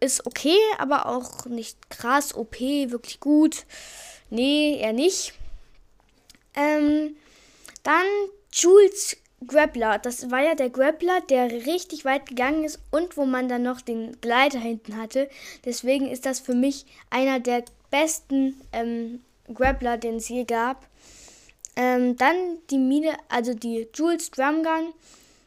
ist 0.00 0.24
okay, 0.26 0.56
aber 0.78 1.06
auch 1.06 1.44
nicht 1.44 1.90
krass 1.90 2.34
OP, 2.34 2.58
wirklich 2.60 3.20
gut. 3.20 3.66
Nee, 4.30 4.78
eher 4.80 4.94
nicht. 4.94 5.34
Ähm, 6.54 7.16
dann 7.82 8.06
Jules 8.50 9.16
Grappler. 9.46 9.98
Das 9.98 10.30
war 10.30 10.42
ja 10.42 10.54
der 10.54 10.70
Grappler, 10.70 11.20
der 11.28 11.50
richtig 11.66 12.04
weit 12.04 12.26
gegangen 12.26 12.64
ist 12.64 12.80
und 12.90 13.16
wo 13.16 13.26
man 13.26 13.48
dann 13.48 13.62
noch 13.62 13.80
den 13.80 14.20
Gleiter 14.20 14.58
hinten 14.58 14.96
hatte. 14.96 15.28
Deswegen 15.64 16.08
ist 16.08 16.26
das 16.26 16.40
für 16.40 16.54
mich 16.54 16.86
einer 17.10 17.40
der 17.40 17.64
besten 17.90 18.60
ähm, 18.72 19.20
Grappler, 19.52 19.98
den 19.98 20.16
es 20.16 20.28
je 20.28 20.44
gab. 20.44 20.86
Ähm, 21.76 22.16
dann 22.16 22.36
die 22.70 22.78
Mine, 22.78 23.16
also 23.28 23.52
die 23.52 23.88
Jules 23.94 24.30
Drumgun. 24.30 24.94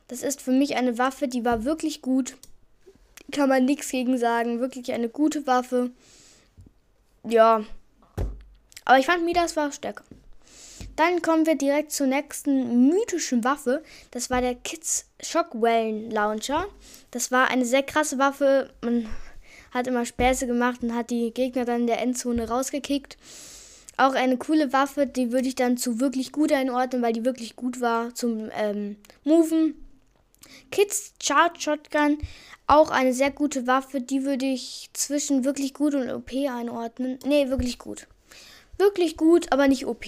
Das 0.08 0.24
ist 0.24 0.42
für 0.42 0.52
mich 0.52 0.76
eine 0.76 0.98
Waffe, 0.98 1.28
die 1.28 1.44
war 1.44 1.66
wirklich 1.66 2.02
gut. 2.02 2.38
Kann 3.32 3.50
man 3.50 3.66
nichts 3.66 3.90
gegen 3.90 4.18
sagen. 4.18 4.60
Wirklich 4.60 4.92
eine 4.92 5.10
gute 5.10 5.46
Waffe. 5.46 5.92
Ja. 7.28 7.64
Aber 8.86 9.00
ich 9.00 9.06
fand 9.06 9.24
Midas 9.26 9.56
war 9.56 9.72
stärker. 9.72 10.04
Dann 11.00 11.22
kommen 11.22 11.46
wir 11.46 11.56
direkt 11.56 11.94
zur 11.94 12.08
nächsten 12.08 12.90
mythischen 12.90 13.46
Waffe. 13.46 13.82
Das 14.12 14.30
war 14.30 14.42
der 14.42 14.54
Kids 14.54 15.06
Shockwellen 15.22 16.12
Launcher. 16.12 16.66
Das 17.12 17.32
war 17.32 17.48
eine 17.48 17.64
sehr 17.64 17.84
krasse 17.84 18.18
Waffe. 18.18 18.70
Man 18.82 19.08
hat 19.72 19.88
immer 19.88 20.06
Späße 20.06 20.46
gemacht 20.46 20.84
und 20.84 20.94
hat 20.94 21.10
die 21.10 21.32
Gegner 21.34 21.64
dann 21.64 21.82
in 21.82 21.88
der 21.88 22.02
Endzone 22.02 22.50
rausgekickt. 22.50 23.18
Auch 23.96 24.14
eine 24.14 24.36
coole 24.36 24.74
Waffe, 24.74 25.08
die 25.08 25.32
würde 25.32 25.48
ich 25.48 25.56
dann 25.56 25.78
zu 25.78 26.02
wirklich 26.02 26.34
gut 26.34 26.52
einordnen, 26.52 27.02
weil 27.02 27.14
die 27.14 27.24
wirklich 27.24 27.56
gut 27.56 27.80
war 27.80 28.14
zum 28.14 28.50
ähm, 28.54 28.98
Moven. 29.24 29.76
Kids 30.70 31.14
Charge 31.24 31.62
Shotgun, 31.62 32.18
auch 32.68 32.92
eine 32.92 33.14
sehr 33.14 33.32
gute 33.32 33.68
Waffe, 33.68 34.02
die 34.02 34.26
würde 34.26 34.48
ich 34.48 34.90
zwischen 34.92 35.46
wirklich 35.46 35.74
gut 35.74 35.96
und 35.96 36.12
OP 36.12 36.34
einordnen. 36.34 37.20
Ne, 37.26 37.50
wirklich 37.50 37.80
gut. 37.80 38.06
Wirklich 38.78 39.16
gut, 39.16 39.50
aber 39.54 39.70
nicht 39.70 39.86
OP. 39.86 40.06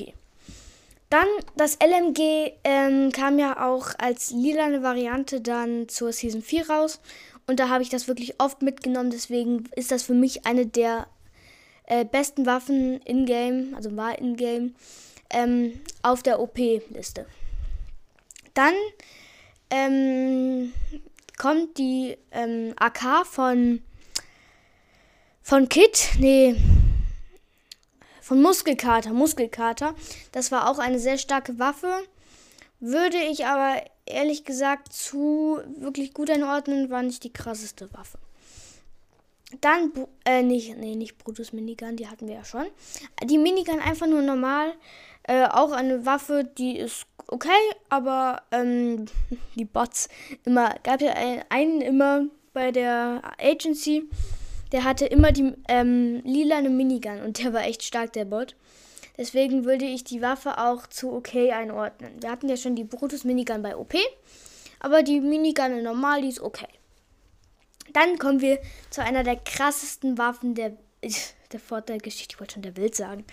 Dann 1.11 1.27
das 1.57 1.77
LMG 1.83 2.53
ähm, 2.63 3.11
kam 3.11 3.37
ja 3.37 3.67
auch 3.67 3.89
als 3.97 4.31
lilane 4.31 4.81
Variante 4.81 5.41
dann 5.41 5.89
zur 5.89 6.13
Season 6.13 6.41
4 6.41 6.69
raus. 6.69 7.01
Und 7.47 7.59
da 7.59 7.67
habe 7.67 7.83
ich 7.83 7.89
das 7.89 8.07
wirklich 8.07 8.39
oft 8.39 8.61
mitgenommen. 8.61 9.09
Deswegen 9.09 9.65
ist 9.75 9.91
das 9.91 10.03
für 10.03 10.13
mich 10.13 10.45
eine 10.45 10.65
der 10.65 11.07
äh, 11.85 12.05
besten 12.05 12.45
Waffen 12.45 13.01
in-game, 13.01 13.73
also 13.75 13.97
war 13.97 14.17
in-game, 14.17 14.73
ähm, 15.31 15.81
auf 16.01 16.23
der 16.23 16.39
OP-Liste. 16.39 17.25
Dann 18.53 18.73
ähm, 19.69 20.71
kommt 21.37 21.77
die 21.77 22.17
ähm, 22.31 22.73
AK 22.77 23.27
von, 23.27 23.81
von 25.41 25.67
Kit. 25.67 26.11
Nee, 26.19 26.55
von 28.31 28.41
Muskelkater. 28.41 29.11
Muskelkater. 29.11 29.93
Das 30.31 30.53
war 30.53 30.69
auch 30.69 30.79
eine 30.79 30.99
sehr 30.99 31.17
starke 31.17 31.59
Waffe. 31.59 31.91
Würde 32.79 33.17
ich 33.17 33.45
aber 33.45 33.83
ehrlich 34.05 34.45
gesagt 34.45 34.93
zu 34.93 35.59
wirklich 35.75 36.13
gut 36.13 36.29
einordnen, 36.29 36.89
war 36.89 37.03
nicht 37.03 37.25
die 37.25 37.33
krasseste 37.33 37.93
Waffe. 37.93 38.19
Dann, 39.59 39.91
äh, 40.23 40.43
nicht, 40.43 40.77
nee, 40.77 40.95
nicht 40.95 41.17
Brutus 41.17 41.51
Minigun, 41.51 41.97
die 41.97 42.07
hatten 42.07 42.29
wir 42.29 42.35
ja 42.35 42.45
schon. 42.45 42.67
Die 43.21 43.37
Minigun 43.37 43.81
einfach 43.81 44.07
nur 44.07 44.21
normal. 44.21 44.75
Äh, 45.23 45.47
auch 45.47 45.73
eine 45.73 46.05
Waffe, 46.05 46.49
die 46.57 46.77
ist 46.77 47.07
okay, 47.27 47.49
aber 47.89 48.43
ähm, 48.51 49.07
die 49.55 49.65
Bots 49.65 50.07
immer, 50.45 50.75
gab 50.83 51.01
ja 51.01 51.11
einen, 51.15 51.43
einen 51.49 51.81
immer 51.81 52.27
bei 52.53 52.71
der 52.71 53.23
Agency, 53.41 54.09
der 54.71 54.83
hatte 54.83 55.05
immer 55.05 55.31
die 55.31 55.53
ähm, 55.67 56.21
lilane 56.23 56.69
Minigun 56.69 57.21
und 57.21 57.43
der 57.43 57.53
war 57.53 57.63
echt 57.63 57.83
stark, 57.83 58.13
der 58.13 58.25
Bot. 58.25 58.55
Deswegen 59.17 59.65
würde 59.65 59.85
ich 59.85 60.03
die 60.03 60.21
Waffe 60.21 60.57
auch 60.57 60.87
zu 60.87 61.11
okay 61.11 61.51
einordnen. 61.51 62.21
Wir 62.21 62.31
hatten 62.31 62.49
ja 62.49 62.57
schon 62.57 62.75
die 62.75 62.85
Brutus 62.85 63.23
Minigun 63.23 63.61
bei 63.61 63.75
OP, 63.75 63.93
aber 64.79 65.03
die 65.03 65.19
Minigun 65.19 65.83
normal, 65.83 66.21
die 66.21 66.29
ist 66.29 66.41
okay. 66.41 66.67
Dann 67.93 68.17
kommen 68.17 68.41
wir 68.41 68.59
zu 68.89 69.03
einer 69.03 69.23
der 69.23 69.35
krassesten 69.35 70.17
Waffen 70.17 70.55
der, 70.55 70.77
der 71.51 71.59
Fortnite-Geschichte. 71.59 72.35
Ich 72.35 72.39
wollte 72.39 72.53
schon 72.53 72.63
der 72.63 72.77
Wild 72.77 72.95
sagen. 72.95 73.25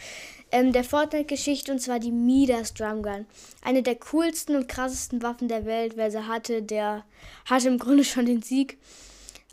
Ähm, 0.50 0.72
der 0.72 0.84
Fortnite-Geschichte 0.84 1.70
und 1.70 1.78
zwar 1.78 2.00
die 2.00 2.10
Midas 2.10 2.74
Drumgun. 2.74 3.26
Eine 3.62 3.82
der 3.82 3.96
coolsten 3.96 4.56
und 4.56 4.68
krassesten 4.68 5.22
Waffen 5.22 5.48
der 5.48 5.64
Welt. 5.64 5.96
Wer 5.96 6.10
sie 6.10 6.26
hatte, 6.26 6.62
der 6.62 7.04
hatte 7.44 7.68
im 7.68 7.78
Grunde 7.78 8.04
schon 8.04 8.26
den 8.26 8.42
Sieg. 8.42 8.78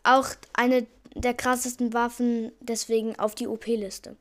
Auch 0.04 0.28
eine 0.54 0.88
der 1.16 1.34
krassesten 1.34 1.94
Waffen, 1.94 2.52
deswegen 2.60 3.18
auf 3.18 3.34
die 3.36 3.48
OP-Liste. 3.48 4.16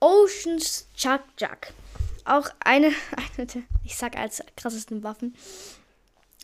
Oceans 0.00 0.88
Chuck 0.94 1.22
Chuck. 1.36 1.72
Auch 2.24 2.48
eine, 2.60 2.86
eine 3.36 3.46
der, 3.46 3.62
ich 3.84 3.96
sag 3.96 4.16
als 4.16 4.42
krassesten 4.56 5.02
Waffen, 5.02 5.34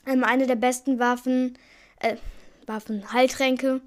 ähm, 0.06 0.24
eine 0.24 0.46
der 0.46 0.56
besten 0.56 0.98
Waffen, 0.98 1.56
äh, 2.00 2.16
Waffen, 2.66 3.12
Heiltränke, 3.12 3.80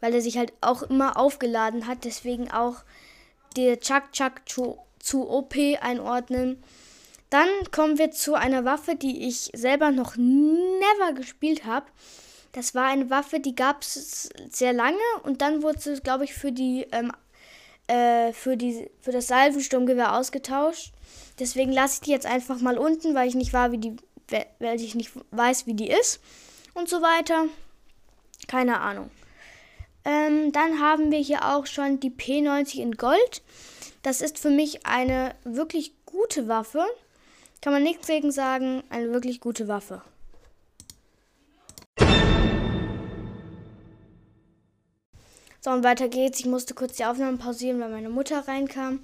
weil 0.00 0.14
er 0.14 0.20
sich 0.20 0.36
halt 0.36 0.52
auch 0.60 0.82
immer 0.82 1.16
aufgeladen 1.16 1.86
hat, 1.86 2.04
deswegen 2.04 2.50
auch 2.50 2.76
der 3.56 3.80
Chuck 3.80 4.12
Chuck 4.12 4.42
zu, 4.46 4.78
zu 4.98 5.28
OP 5.28 5.54
einordnen. 5.80 6.62
Dann 7.30 7.48
kommen 7.72 7.98
wir 7.98 8.10
zu 8.10 8.34
einer 8.34 8.64
Waffe, 8.64 8.96
die 8.96 9.26
ich 9.26 9.50
selber 9.54 9.90
noch 9.90 10.16
never 10.16 11.14
gespielt 11.14 11.64
habe. 11.64 11.86
Das 12.54 12.72
war 12.74 12.86
eine 12.86 13.10
Waffe, 13.10 13.40
die 13.40 13.56
gab 13.56 13.82
es 13.82 14.28
sehr 14.48 14.72
lange 14.72 14.96
und 15.24 15.42
dann 15.42 15.62
wurde 15.62 15.80
sie, 15.80 15.96
glaube 15.96 16.22
ich, 16.22 16.34
für 16.34 16.52
die 16.52 16.86
ähm, 16.92 17.10
äh, 17.88 18.32
für 18.32 18.56
die 18.56 18.88
für 19.00 19.10
das 19.10 19.26
Salvensturmgewehr 19.26 20.16
ausgetauscht. 20.16 20.92
Deswegen 21.40 21.72
lasse 21.72 21.94
ich 21.94 22.00
die 22.02 22.12
jetzt 22.12 22.26
einfach 22.26 22.60
mal 22.60 22.78
unten, 22.78 23.14
weil 23.16 23.28
ich 23.28 23.34
nicht 23.34 23.52
war, 23.52 23.72
wie 23.72 23.78
die, 23.78 23.96
weil 24.60 24.80
ich 24.80 24.94
nicht 24.94 25.10
weiß, 25.32 25.66
wie 25.66 25.74
die 25.74 25.90
ist 25.90 26.20
und 26.74 26.88
so 26.88 27.02
weiter. 27.02 27.46
Keine 28.46 28.80
Ahnung. 28.80 29.10
Ähm, 30.04 30.52
dann 30.52 30.80
haben 30.80 31.10
wir 31.10 31.18
hier 31.18 31.56
auch 31.56 31.66
schon 31.66 31.98
die 31.98 32.10
P90 32.10 32.78
in 32.78 32.92
Gold. 32.92 33.42
Das 34.02 34.20
ist 34.20 34.38
für 34.38 34.50
mich 34.50 34.86
eine 34.86 35.34
wirklich 35.42 35.92
gute 36.06 36.46
Waffe. 36.46 36.84
Kann 37.60 37.72
man 37.72 37.82
nichts 37.82 38.06
gegen 38.06 38.30
sagen, 38.30 38.84
eine 38.90 39.12
wirklich 39.12 39.40
gute 39.40 39.66
Waffe. 39.66 40.02
So, 45.64 45.70
und 45.70 45.82
weiter 45.82 46.08
geht's. 46.08 46.40
Ich 46.40 46.44
musste 46.44 46.74
kurz 46.74 46.96
die 46.96 47.06
Aufnahme 47.06 47.38
pausieren, 47.38 47.80
weil 47.80 47.88
meine 47.88 48.10
Mutter 48.10 48.46
reinkam. 48.46 49.00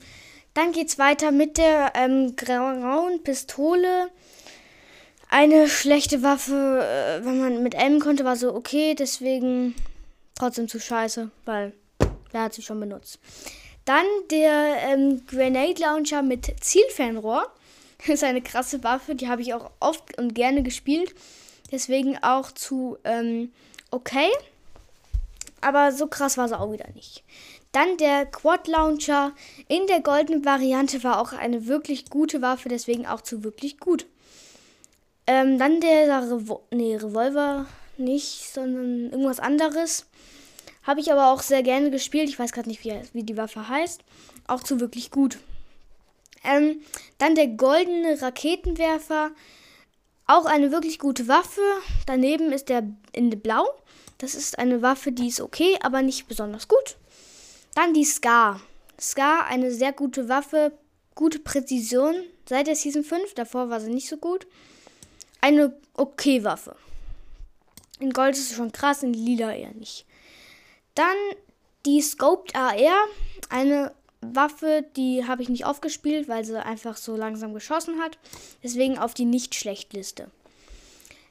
Dann 0.53 0.73
geht's 0.73 0.99
weiter 0.99 1.31
mit 1.31 1.57
der 1.57 1.93
ähm, 1.95 2.37
grauen 2.37 3.23
Pistole. 3.23 4.11
Eine 5.31 5.71
schlechte 5.71 6.23
Waffe, 6.23 6.85
äh, 6.85 7.25
wenn 7.25 7.41
man 7.41 7.63
mit 7.63 7.75
M 7.75 7.99
konnte, 7.99 8.27
war 8.27 8.37
so 8.37 8.55
okay, 8.55 8.95
deswegen 8.95 9.75
trotzdem 10.39 10.69
zu 10.69 10.79
scheiße, 10.79 11.31
weil 11.47 11.73
wer 12.31 12.43
hat 12.43 12.53
sie 12.53 12.61
schon 12.61 12.79
benutzt. 12.79 13.21
Dann 13.87 14.05
der 14.31 14.83
ähm, 14.83 15.23
Grenade 15.27 15.81
Launcher 15.81 16.21
mit 16.21 16.53
Zielfernrohr. 16.61 17.51
ist 18.07 18.23
eine 18.23 18.43
krasse 18.43 18.85
Waffe, 18.85 19.15
die 19.15 19.29
habe 19.29 19.41
ich 19.41 19.55
auch 19.55 19.71
oft 19.81 20.19
und 20.19 20.35
gerne 20.35 20.63
gespielt. 20.63 21.15
Deswegen 21.73 22.19
auch 22.23 22.53
zu 22.53 22.99
ähm, 23.05 23.51
okay. 23.91 24.29
Aber 25.61 25.93
so 25.93 26.07
krass 26.07 26.39
war 26.39 26.49
sie 26.49 26.59
auch 26.59 26.73
wieder 26.73 26.89
nicht. 26.95 27.25
Dann 27.73 27.97
der 27.99 28.27
Quad 28.27 28.67
Launcher 28.67 29.33
in 29.69 29.87
der 29.87 30.01
goldenen 30.01 30.45
Variante 30.45 31.05
war 31.05 31.21
auch 31.21 31.33
eine 31.33 31.67
wirklich 31.67 32.11
gute 32.11 32.43
Waffe, 32.43 32.69
deswegen 32.69 33.07
auch 33.07 33.21
zu 33.21 33.45
wirklich 33.45 33.79
gut. 33.79 34.07
Ähm, 35.27 35.59
dann 35.59 35.81
der 35.81 36.23
Revo 36.23 36.67
nee, 36.73 36.97
Revolver 36.97 37.67
nicht, 37.97 38.53
sondern 38.53 39.11
irgendwas 39.11 39.39
anderes. 39.39 40.07
Habe 40.83 41.01
ich 41.01 41.13
aber 41.13 41.31
auch 41.31 41.43
sehr 41.43 41.63
gerne 41.63 41.91
gespielt. 41.91 42.29
Ich 42.29 42.39
weiß 42.39 42.53
gerade 42.53 42.69
nicht, 42.69 42.83
wie, 42.85 43.01
wie, 43.13 43.23
die 43.23 43.37
Waffe 43.37 43.69
heißt. 43.69 44.03
Auch 44.49 44.63
zu 44.63 44.81
wirklich 44.81 45.11
gut. 45.11 45.39
Ähm, 46.43 46.81
dann 47.19 47.35
der 47.35 47.49
goldene 47.49 48.21
Raketenwerfer. 48.21 49.31
Auch 50.27 50.47
eine 50.47 50.73
wirklich 50.73 50.99
gute 50.99 51.29
Waffe. 51.29 51.61
Daneben 52.07 52.51
ist 52.51 52.69
der 52.69 52.83
in 53.13 53.31
Blau. 53.41 53.67
Das 54.21 54.35
ist 54.35 54.59
eine 54.59 54.83
Waffe, 54.83 55.13
die 55.13 55.29
ist 55.29 55.41
okay, 55.41 55.79
aber 55.83 56.03
nicht 56.03 56.29
besonders 56.29 56.69
gut. 56.69 56.97
Dann 57.75 57.95
die 57.95 58.05
Scar. 58.05 58.61
Scar, 59.01 59.47
eine 59.47 59.73
sehr 59.73 59.95
gute 59.95 60.29
Waffe, 60.29 60.73
gute 61.15 61.39
Präzision 61.39 62.15
seit 62.47 62.67
der 62.67 62.77
Season 62.77 63.03
5. 63.03 63.33
Davor 63.33 63.71
war 63.71 63.81
sie 63.81 63.91
nicht 63.91 64.09
so 64.11 64.19
gut. 64.19 64.47
Eine 65.41 65.75
okay 65.95 66.45
Waffe. 66.45 66.77
In 67.99 68.13
Gold 68.13 68.37
ist 68.37 68.51
es 68.51 68.57
schon 68.57 68.73
krass, 68.73 69.03
in 69.03 69.15
Lila 69.15 69.55
eher 69.55 69.73
nicht. 69.73 70.05
Dann 70.95 71.17
die 71.87 72.03
Scoped 72.03 72.55
AR, 72.55 73.07
eine 73.49 73.93
Waffe, 74.21 74.85
die 74.97 75.27
habe 75.27 75.43
ich 75.43 75.49
nicht 75.49 75.65
aufgespielt, 75.65 76.29
weil 76.29 76.45
sie 76.45 76.63
einfach 76.63 76.99
so 76.99 77.17
langsam 77.17 77.55
geschossen 77.55 78.01
hat. 78.01 78.19
Deswegen 78.63 78.99
auf 78.99 79.15
die 79.15 79.25
Nicht-Schlecht-Liste. 79.25 80.31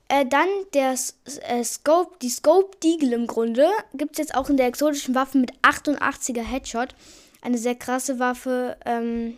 Äh, 0.09 0.25
dann 0.25 0.47
der 0.73 0.95
äh, 1.47 1.63
Scope, 1.63 2.17
die 2.21 2.29
Scope 2.29 2.75
Deagle 2.83 3.15
im 3.15 3.27
Grunde 3.27 3.67
gibt 3.93 4.13
es 4.13 4.17
jetzt 4.17 4.35
auch 4.35 4.49
in 4.49 4.57
der 4.57 4.67
exotischen 4.67 5.15
Waffe 5.15 5.37
mit 5.37 5.53
88er 5.61 6.41
Headshot. 6.41 6.95
Eine 7.41 7.57
sehr 7.57 7.75
krasse 7.75 8.19
Waffe. 8.19 8.75
Ähm, 8.85 9.37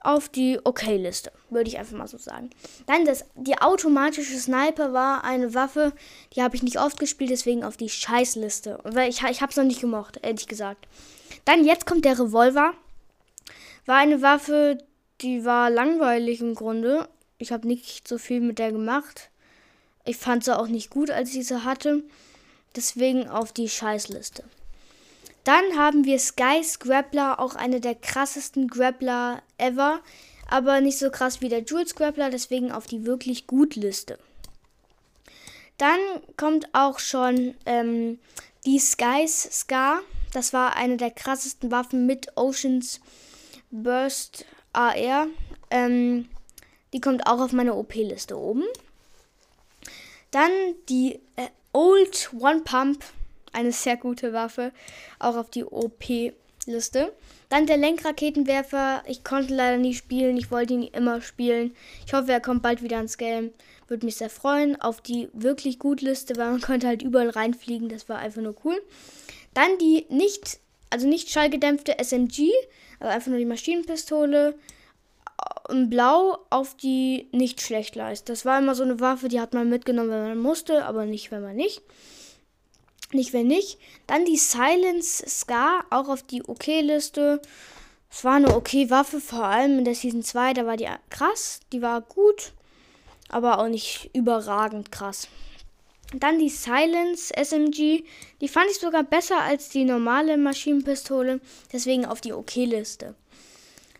auf 0.00 0.28
die 0.28 0.58
Okay-Liste, 0.62 1.32
würde 1.50 1.68
ich 1.68 1.78
einfach 1.78 1.96
mal 1.96 2.08
so 2.08 2.18
sagen. 2.18 2.50
Dann 2.86 3.04
das, 3.04 3.24
die 3.34 3.60
automatische 3.60 4.38
Sniper 4.38 4.92
war 4.92 5.24
eine 5.24 5.54
Waffe, 5.54 5.92
die 6.34 6.42
habe 6.42 6.56
ich 6.56 6.62
nicht 6.62 6.80
oft 6.80 7.00
gespielt, 7.00 7.30
deswegen 7.30 7.64
auf 7.64 7.76
die 7.76 7.88
Scheißliste. 7.88 8.78
Weil 8.84 9.10
ich, 9.10 9.22
ich 9.24 9.42
habe 9.42 9.50
es 9.50 9.56
noch 9.56 9.64
nicht 9.64 9.80
gemocht, 9.80 10.20
ehrlich 10.22 10.46
gesagt. 10.46 10.86
Dann 11.44 11.64
jetzt 11.64 11.84
kommt 11.84 12.04
der 12.04 12.18
Revolver. 12.18 12.74
War 13.86 13.96
eine 13.96 14.22
Waffe, 14.22 14.78
die 15.20 15.44
war 15.44 15.68
langweilig 15.68 16.40
im 16.40 16.54
Grunde. 16.54 17.08
Ich 17.38 17.52
habe 17.52 17.66
nicht 17.66 18.06
so 18.06 18.18
viel 18.18 18.40
mit 18.40 18.58
der 18.58 18.72
gemacht. 18.72 19.30
Ich 20.08 20.16
fand 20.16 20.42
sie 20.42 20.58
auch 20.58 20.68
nicht 20.68 20.88
gut, 20.88 21.10
als 21.10 21.34
ich 21.34 21.46
sie 21.46 21.64
hatte. 21.64 22.02
Deswegen 22.74 23.28
auf 23.28 23.52
die 23.52 23.68
Scheißliste. 23.68 24.42
Dann 25.44 25.76
haben 25.76 26.06
wir 26.06 26.18
Sky's 26.18 26.78
Grappler, 26.78 27.38
auch 27.38 27.54
eine 27.54 27.78
der 27.82 27.94
krassesten 27.94 28.68
Grappler 28.68 29.42
ever, 29.58 30.00
aber 30.48 30.80
nicht 30.80 30.98
so 30.98 31.10
krass 31.10 31.42
wie 31.42 31.50
der 31.50 31.62
Jules 31.62 31.94
Grappler, 31.94 32.30
deswegen 32.30 32.72
auf 32.72 32.86
die 32.86 33.04
wirklich 33.04 33.46
gut 33.46 33.76
Liste. 33.76 34.18
Dann 35.76 36.00
kommt 36.38 36.70
auch 36.72 37.00
schon 37.00 37.54
ähm, 37.66 38.18
die 38.64 38.78
Sky's 38.78 39.42
Scar. 39.60 40.00
Das 40.32 40.54
war 40.54 40.74
eine 40.74 40.96
der 40.96 41.10
krassesten 41.10 41.70
Waffen 41.70 42.06
mit 42.06 42.34
Oceans 42.34 43.00
Burst 43.70 44.46
AR. 44.72 45.26
Ähm, 45.70 46.30
die 46.94 47.00
kommt 47.02 47.26
auch 47.26 47.40
auf 47.40 47.52
meine 47.52 47.74
OP-Liste 47.74 48.38
oben. 48.38 48.64
Dann 50.30 50.50
die 50.88 51.20
äh, 51.36 51.48
Old 51.72 52.30
One 52.38 52.60
Pump 52.60 53.04
eine 53.52 53.72
sehr 53.72 53.96
gute 53.96 54.32
Waffe, 54.32 54.72
auch 55.18 55.36
auf 55.36 55.50
die 55.50 55.64
OP-Liste. 55.64 57.12
Dann 57.48 57.66
der 57.66 57.78
Lenkraketenwerfer. 57.78 59.02
Ich 59.06 59.24
konnte 59.24 59.54
leider 59.54 59.78
nie 59.78 59.94
spielen. 59.94 60.36
Ich 60.36 60.50
wollte 60.50 60.74
ihn 60.74 60.82
immer 60.82 61.20
spielen. 61.22 61.74
Ich 62.06 62.12
hoffe, 62.12 62.30
er 62.30 62.40
kommt 62.40 62.62
bald 62.62 62.82
wieder 62.82 63.00
ins 63.00 63.16
Game. 63.16 63.52
Würde 63.86 64.04
mich 64.04 64.16
sehr 64.16 64.30
freuen. 64.30 64.80
Auf 64.80 65.00
die 65.00 65.28
wirklich 65.32 65.78
gut 65.78 66.02
Liste, 66.02 66.36
weil 66.36 66.50
man 66.50 66.60
konnte 66.68 66.86
halt 66.86 67.02
überall 67.02 67.30
reinfliegen. 67.30 67.88
Das 67.88 68.08
war 68.08 68.18
einfach 68.18 68.42
nur 68.42 68.54
cool. 68.64 68.80
Dann 69.54 69.78
die 69.78 70.04
nicht, 70.10 70.58
also 70.90 71.08
nicht 71.08 71.30
schallgedämpfte 71.30 71.98
SMG. 71.98 72.50
Also 73.00 73.14
einfach 73.14 73.28
nur 73.28 73.38
die 73.38 73.46
Maschinenpistole. 73.46 74.54
In 75.68 75.90
Blau 75.90 76.38
auf 76.50 76.76
die 76.76 77.28
nicht 77.32 77.60
schlecht 77.60 77.94
leist. 77.94 78.28
Das 78.28 78.44
war 78.44 78.58
immer 78.58 78.74
so 78.74 78.82
eine 78.82 79.00
Waffe, 79.00 79.28
die 79.28 79.40
hat 79.40 79.54
man 79.54 79.68
mitgenommen, 79.68 80.10
wenn 80.10 80.28
man 80.28 80.38
musste, 80.38 80.84
aber 80.84 81.04
nicht, 81.04 81.30
wenn 81.30 81.42
man 81.42 81.56
nicht. 81.56 81.82
Nicht, 83.12 83.32
wenn 83.32 83.46
nicht. 83.46 83.78
Dann 84.06 84.24
die 84.24 84.36
Silence 84.36 85.24
Scar, 85.28 85.84
auch 85.90 86.08
auf 86.08 86.22
die 86.22 86.42
OK-Liste. 86.42 87.40
es 88.10 88.24
war 88.24 88.34
eine 88.34 88.54
okay 88.54 88.90
Waffe, 88.90 89.20
vor 89.20 89.44
allem 89.44 89.78
in 89.78 89.84
der 89.84 89.94
Season 89.94 90.22
2, 90.22 90.54
da 90.54 90.66
war 90.66 90.76
die 90.76 90.88
krass, 91.10 91.60
die 91.72 91.82
war 91.82 92.00
gut, 92.00 92.52
aber 93.28 93.58
auch 93.58 93.68
nicht 93.68 94.10
überragend 94.14 94.90
krass. 94.90 95.28
Dann 96.14 96.38
die 96.38 96.48
Silence 96.48 97.32
SMG, 97.34 98.04
die 98.40 98.48
fand 98.48 98.70
ich 98.70 98.78
sogar 98.78 99.02
besser 99.02 99.42
als 99.42 99.68
die 99.68 99.84
normale 99.84 100.38
Maschinenpistole, 100.38 101.40
deswegen 101.70 102.06
auf 102.06 102.22
die 102.22 102.32
OK-Liste. 102.32 103.14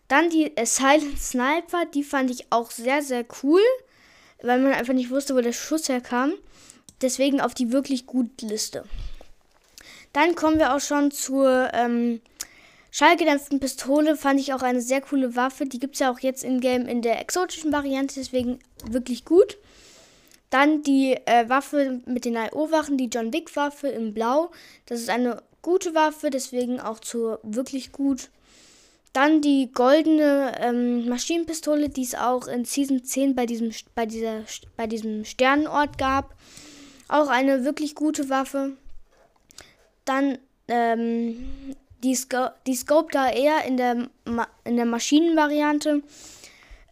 Dann 0.09 0.31
die 0.31 0.57
äh, 0.57 0.67
Silence 0.67 1.31
Sniper, 1.31 1.85
die 1.87 2.03
fand 2.03 2.31
ich 2.31 2.47
auch 2.51 2.71
sehr, 2.71 3.03
sehr 3.03 3.25
cool, 3.43 3.61
weil 4.43 4.61
man 4.61 4.73
einfach 4.73 4.95
nicht 4.95 5.11
wusste, 5.11 5.35
wo 5.35 5.41
der 5.41 5.53
Schuss 5.53 5.89
herkam. 5.89 6.33
Deswegen 7.03 7.41
auf 7.41 7.55
die 7.55 7.71
wirklich 7.71 8.07
gut 8.07 8.43
Liste. 8.43 8.85
Dann 10.13 10.35
kommen 10.35 10.59
wir 10.59 10.75
auch 10.75 10.81
schon 10.81 11.11
zur 11.11 11.71
ähm, 11.75 12.21
schallgedämpften 12.91 13.61
Pistole. 13.61 14.17
Fand 14.17 14.41
ich 14.41 14.53
auch 14.55 14.63
eine 14.63 14.81
sehr 14.81 15.01
coole 15.01 15.37
Waffe. 15.37 15.67
Die 15.67 15.79
gibt 15.79 15.95
es 15.95 16.01
ja 16.01 16.11
auch 16.11 16.21
jetzt 16.21 16.43
in 16.43 16.61
Game 16.61 16.87
in 16.87 17.03
der 17.03 17.21
exotischen 17.21 17.73
Variante, 17.73 18.17
deswegen 18.17 18.59
wirklich 18.85 19.25
gut. 19.25 19.59
Dann 20.51 20.83
die 20.83 21.13
äh, 21.27 21.49
Waffe 21.49 22.01
mit 22.07 22.25
den 22.25 22.35
IO-Wachen, 22.35 22.97
die 22.97 23.11
John 23.13 23.33
Wick-Waffe 23.33 23.89
in 23.89 24.15
Blau. 24.15 24.51
Das 24.87 25.01
ist 25.01 25.11
eine 25.11 25.43
gute 25.61 25.95
Waffe, 25.95 26.31
deswegen 26.31 26.81
auch 26.81 27.01
zur 27.01 27.39
wirklich 27.43 27.93
gut. 27.93 28.31
Dann 29.13 29.41
die 29.41 29.71
goldene 29.73 30.53
ähm, 30.61 31.09
Maschinenpistole, 31.09 31.89
die 31.89 32.03
es 32.03 32.15
auch 32.15 32.47
in 32.47 32.65
Season 32.65 33.05
10 33.05 33.35
bei 33.35 33.47
diesem, 33.47 33.73
bei 33.95 34.07
dieser, 34.07 34.43
bei 34.77 34.87
diesem 34.87 35.25
Sternenort 35.25 35.99
gab. 35.99 36.35
Auch 37.09 37.29
eine 37.29 37.65
wirklich 37.65 37.95
gute 37.95 38.29
Waffe. 38.29 38.73
Dann 40.05 40.39
ähm, 40.69 41.75
die, 42.03 42.15
Sco 42.15 42.49
die 42.67 42.75
Scope 42.75 43.11
da 43.13 43.31
eher 43.31 43.65
in 43.65 43.77
der, 43.77 44.09
Ma 44.25 44.47
der 44.67 44.85
Maschinenvariante. 44.85 46.03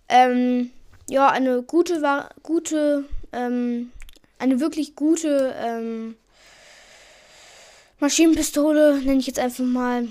Ähm, 0.09 0.70
ja, 1.09 1.29
eine 1.29 1.62
gute, 1.62 2.02
gute, 2.42 3.05
ähm, 3.33 3.92
eine 4.38 4.61
wirklich 4.61 4.96
gute 4.96 5.55
ähm, 5.59 6.16
Maschinenpistole, 8.00 9.00
nenne 9.02 9.20
ich 9.20 9.26
jetzt 9.26 9.38
einfach 9.38 9.64
mal. 9.64 10.09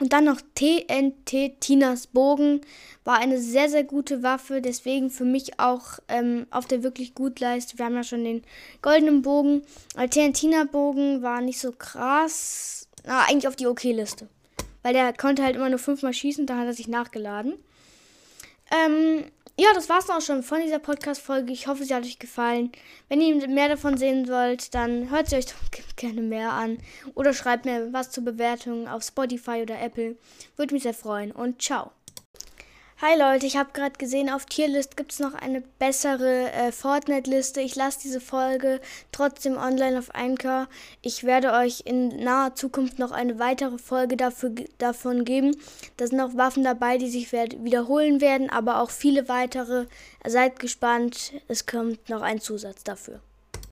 Und 0.00 0.12
dann 0.12 0.24
noch 0.24 0.40
TNT 0.54 1.60
Tinas 1.60 2.06
Bogen 2.06 2.60
war 3.04 3.18
eine 3.18 3.38
sehr, 3.38 3.68
sehr 3.68 3.84
gute 3.84 4.22
Waffe. 4.22 4.60
Deswegen 4.60 5.10
für 5.10 5.24
mich 5.24 5.58
auch 5.60 5.98
ähm, 6.08 6.46
auf 6.50 6.66
der 6.66 6.82
wirklich 6.82 7.14
gut 7.14 7.40
Leiste. 7.40 7.78
Wir 7.78 7.84
haben 7.84 7.94
ja 7.94 8.04
schon 8.04 8.24
den 8.24 8.42
goldenen 8.80 9.22
Bogen. 9.22 9.62
Aber 9.94 10.08
TNT 10.08 10.70
Bogen 10.70 11.22
war 11.22 11.40
nicht 11.40 11.60
so 11.60 11.72
krass. 11.72 12.88
Na, 13.04 13.24
eigentlich 13.24 13.48
auf 13.48 13.56
die 13.56 13.66
OK-Liste. 13.66 14.28
Weil 14.82 14.94
der 14.94 15.12
konnte 15.12 15.42
halt 15.42 15.56
immer 15.56 15.68
nur 15.68 15.78
fünfmal 15.78 16.12
schießen. 16.12 16.46
Da 16.46 16.56
hat 16.56 16.66
er 16.66 16.74
sich 16.74 16.88
nachgeladen. 16.88 17.54
Ähm, 18.70 19.24
ja, 19.58 19.68
das 19.74 19.88
war's 19.88 20.08
auch 20.08 20.20
schon 20.20 20.42
von 20.42 20.60
dieser 20.60 20.78
Podcast-Folge. 20.78 21.52
Ich 21.52 21.66
hoffe, 21.66 21.84
sie 21.84 21.94
hat 21.94 22.04
euch 22.04 22.18
gefallen. 22.18 22.72
Wenn 23.08 23.20
ihr 23.20 23.46
mehr 23.48 23.68
davon 23.68 23.96
sehen 23.96 24.28
wollt, 24.28 24.74
dann 24.74 25.10
hört 25.10 25.28
sie 25.28 25.36
euch 25.36 25.46
doch 25.46 25.54
gerne 25.96 26.22
mehr 26.22 26.52
an. 26.52 26.78
Oder 27.14 27.34
schreibt 27.34 27.64
mir 27.64 27.92
was 27.92 28.10
zur 28.10 28.24
Bewertung 28.24 28.88
auf 28.88 29.02
Spotify 29.02 29.62
oder 29.62 29.80
Apple. 29.80 30.16
Würde 30.56 30.74
mich 30.74 30.84
sehr 30.84 30.94
freuen. 30.94 31.32
Und 31.32 31.60
ciao. 31.60 31.92
Hi 33.04 33.18
Leute, 33.18 33.46
ich 33.46 33.56
habe 33.56 33.70
gerade 33.72 33.98
gesehen, 33.98 34.30
auf 34.30 34.46
Tierlist 34.46 34.96
gibt 34.96 35.10
es 35.10 35.18
noch 35.18 35.34
eine 35.34 35.60
bessere 35.60 36.52
äh, 36.52 36.70
Fortnite-Liste. 36.70 37.60
Ich 37.60 37.74
lasse 37.74 37.98
diese 38.00 38.20
Folge 38.20 38.80
trotzdem 39.10 39.56
online 39.56 39.98
auf 39.98 40.14
Anchor. 40.14 40.68
Ich 41.00 41.24
werde 41.24 41.50
euch 41.52 41.82
in 41.84 42.22
naher 42.22 42.54
Zukunft 42.54 43.00
noch 43.00 43.10
eine 43.10 43.40
weitere 43.40 43.78
Folge 43.78 44.16
dafür, 44.16 44.52
davon 44.78 45.24
geben. 45.24 45.56
Da 45.96 46.06
sind 46.06 46.18
noch 46.18 46.36
Waffen 46.36 46.62
dabei, 46.62 46.96
die 46.96 47.08
sich 47.08 47.32
wiederholen 47.32 48.20
werden, 48.20 48.50
aber 48.50 48.80
auch 48.80 48.90
viele 48.90 49.28
weitere. 49.28 49.86
Seid 50.24 50.60
gespannt, 50.60 51.32
es 51.48 51.66
kommt 51.66 52.08
noch 52.08 52.22
ein 52.22 52.40
Zusatz 52.40 52.84
dafür. 52.84 53.20